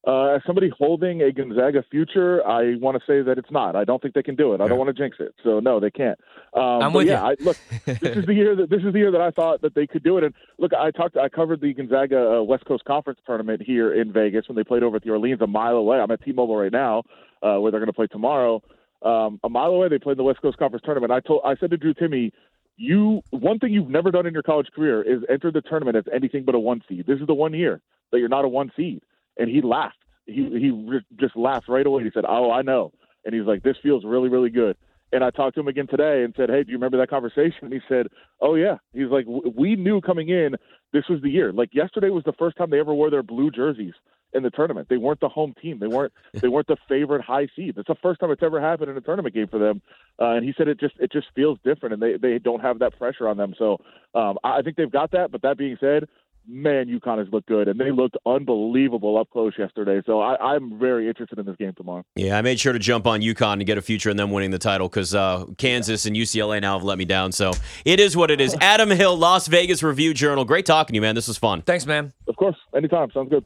Uh, 0.06 0.36
as 0.36 0.42
somebody 0.46 0.70
holding 0.76 1.20
a 1.20 1.30
Gonzaga 1.30 1.84
future, 1.90 2.46
I 2.46 2.76
want 2.76 2.96
to 2.96 3.02
say 3.06 3.20
that 3.20 3.36
it's 3.36 3.50
not. 3.50 3.76
I 3.76 3.84
don't 3.84 4.00
think 4.00 4.14
they 4.14 4.22
can 4.22 4.34
do 4.34 4.54
it. 4.54 4.62
I 4.62 4.66
don't 4.66 4.78
want 4.78 4.88
to 4.88 4.94
jinx 4.94 5.18
it. 5.20 5.34
So 5.44 5.60
no, 5.60 5.78
they 5.78 5.90
can't. 5.90 6.18
Um, 6.54 6.82
I'm 6.82 6.92
with 6.94 7.06
yeah, 7.06 7.22
I, 7.22 7.36
look, 7.40 7.58
this 7.84 8.16
is 8.16 8.24
the 8.24 8.32
year 8.32 8.56
that 8.56 8.70
this 8.70 8.80
is 8.82 8.94
the 8.94 8.98
year 8.98 9.10
that 9.10 9.20
I 9.20 9.30
thought 9.30 9.60
that 9.60 9.74
they 9.74 9.86
could 9.86 10.02
do 10.02 10.16
it. 10.16 10.24
And 10.24 10.32
look, 10.58 10.72
I 10.72 10.90
talked, 10.90 11.18
I 11.18 11.28
covered 11.28 11.60
the 11.60 11.74
Gonzaga 11.74 12.38
uh, 12.38 12.42
West 12.42 12.64
Coast 12.64 12.86
Conference 12.86 13.20
tournament 13.26 13.60
here 13.60 13.92
in 13.92 14.10
Vegas 14.10 14.48
when 14.48 14.56
they 14.56 14.64
played 14.64 14.82
over 14.82 14.96
at 14.96 15.02
the 15.02 15.10
Orleans, 15.10 15.42
a 15.42 15.46
mile 15.46 15.76
away. 15.76 15.98
I'm 15.98 16.10
at 16.10 16.24
T-Mobile 16.24 16.56
right 16.56 16.72
now, 16.72 17.02
uh, 17.42 17.58
where 17.58 17.70
they're 17.70 17.80
going 17.80 17.86
to 17.88 17.92
play 17.92 18.06
tomorrow. 18.06 18.62
Um, 19.02 19.38
a 19.44 19.50
mile 19.50 19.70
away, 19.70 19.88
they 19.88 19.98
played 19.98 20.16
the 20.16 20.22
West 20.22 20.40
Coast 20.40 20.56
Conference 20.56 20.82
tournament. 20.82 21.12
I 21.12 21.20
told, 21.20 21.42
I 21.44 21.56
said 21.56 21.70
to 21.70 21.76
Drew 21.76 21.92
Timme, 21.92 22.32
you 22.78 23.20
one 23.30 23.58
thing 23.58 23.74
you've 23.74 23.90
never 23.90 24.10
done 24.10 24.26
in 24.26 24.32
your 24.32 24.42
college 24.42 24.68
career 24.74 25.02
is 25.02 25.22
enter 25.28 25.52
the 25.52 25.60
tournament 25.60 25.98
as 25.98 26.04
anything 26.14 26.44
but 26.46 26.54
a 26.54 26.58
one 26.58 26.80
seed. 26.88 27.04
This 27.06 27.20
is 27.20 27.26
the 27.26 27.34
one 27.34 27.52
year 27.52 27.82
that 28.10 28.18
you're 28.18 28.30
not 28.30 28.46
a 28.46 28.48
one 28.48 28.72
seed. 28.74 29.02
And 29.40 29.50
he 29.50 29.60
laughed. 29.62 29.96
He 30.26 30.48
he 30.50 30.70
re- 30.70 31.04
just 31.18 31.36
laughed 31.36 31.68
right 31.68 31.86
away. 31.86 32.04
He 32.04 32.10
said, 32.14 32.24
"Oh, 32.28 32.52
I 32.52 32.62
know." 32.62 32.92
And 33.24 33.34
he's 33.34 33.44
like, 33.44 33.64
"This 33.64 33.76
feels 33.82 34.04
really 34.04 34.28
really 34.28 34.50
good." 34.50 34.76
And 35.12 35.24
I 35.24 35.30
talked 35.30 35.54
to 35.56 35.60
him 35.60 35.66
again 35.66 35.88
today 35.88 36.22
and 36.22 36.32
said, 36.36 36.50
"Hey, 36.50 36.62
do 36.62 36.70
you 36.70 36.76
remember 36.76 36.98
that 36.98 37.10
conversation?" 37.10 37.58
And 37.62 37.72
he 37.72 37.80
said, 37.88 38.06
"Oh 38.40 38.54
yeah." 38.54 38.76
He's 38.92 39.08
like, 39.10 39.24
"W- 39.24 39.52
"We 39.56 39.74
knew 39.74 40.00
coming 40.00 40.28
in 40.28 40.54
this 40.92 41.04
was 41.08 41.20
the 41.22 41.30
year. 41.30 41.52
Like 41.52 41.74
yesterday 41.74 42.10
was 42.10 42.24
the 42.24 42.32
first 42.32 42.56
time 42.56 42.70
they 42.70 42.80
ever 42.80 42.94
wore 42.94 43.10
their 43.10 43.22
blue 43.22 43.50
jerseys 43.50 43.94
in 44.32 44.42
the 44.42 44.50
tournament. 44.50 44.88
They 44.88 44.96
weren't 44.96 45.20
the 45.20 45.28
home 45.28 45.54
team. 45.60 45.78
They 45.78 45.86
weren't 45.86 46.12
they 46.34 46.48
weren't 46.48 46.66
the 46.66 46.76
favorite 46.88 47.22
high 47.22 47.48
seed. 47.54 47.74
It's 47.76 47.88
the 47.88 47.96
first 48.02 48.20
time 48.20 48.30
it's 48.30 48.42
ever 48.42 48.60
happened 48.60 48.90
in 48.90 48.96
a 48.96 49.00
tournament 49.00 49.34
game 49.34 49.48
for 49.48 49.58
them. 49.58 49.82
Uh, 50.20 50.32
and 50.32 50.44
he 50.44 50.52
said 50.56 50.68
it 50.68 50.80
just 50.80 50.94
it 50.98 51.12
just 51.12 51.28
feels 51.34 51.58
different, 51.64 51.94
and 51.94 52.02
they 52.02 52.16
they 52.16 52.38
don't 52.38 52.60
have 52.60 52.78
that 52.80 52.98
pressure 52.98 53.28
on 53.28 53.36
them. 53.36 53.54
So 53.58 53.78
um, 54.14 54.38
I 54.42 54.62
think 54.62 54.76
they've 54.76 54.90
got 54.90 55.12
that. 55.12 55.30
But 55.30 55.42
that 55.42 55.58
being 55.58 55.76
said, 55.80 56.08
man, 56.46 56.86
UConn 56.86 57.18
has 57.18 57.28
looked 57.32 57.48
good, 57.48 57.68
and 57.68 57.78
they 57.78 57.90
looked 57.90 58.16
unbelievable 58.26 59.18
up 59.18 59.30
close 59.30 59.52
yesterday. 59.58 60.02
So 60.06 60.20
I, 60.20 60.54
I'm 60.54 60.78
very 60.78 61.08
interested 61.08 61.38
in 61.38 61.46
this 61.46 61.56
game 61.56 61.72
tomorrow. 61.76 62.04
Yeah, 62.16 62.36
I 62.36 62.42
made 62.42 62.60
sure 62.60 62.72
to 62.72 62.78
jump 62.78 63.06
on 63.06 63.20
UConn 63.20 63.58
to 63.58 63.64
get 63.64 63.78
a 63.78 63.82
future 63.82 64.10
in 64.10 64.16
them 64.16 64.30
winning 64.30 64.50
the 64.50 64.58
title 64.58 64.88
because 64.88 65.14
uh, 65.14 65.46
Kansas 65.58 66.06
and 66.06 66.16
UCLA 66.16 66.60
now 66.60 66.78
have 66.78 66.84
let 66.84 66.98
me 66.98 67.04
down. 67.04 67.32
So 67.32 67.52
it 67.84 68.00
is 68.00 68.16
what 68.16 68.30
it 68.30 68.40
is. 68.40 68.54
Adam 68.60 68.90
Hill, 68.90 69.16
Las 69.16 69.46
Vegas 69.46 69.82
Review 69.82 70.14
Journal. 70.14 70.44
Great 70.44 70.66
talking 70.66 70.92
to 70.92 70.96
you, 70.96 71.02
man. 71.02 71.14
This 71.14 71.28
was 71.28 71.38
fun. 71.38 71.62
Thanks, 71.62 71.86
man. 71.86 72.12
Of 72.28 72.36
course, 72.36 72.56
anytime. 72.74 73.10
Sounds 73.12 73.30
good. 73.30 73.38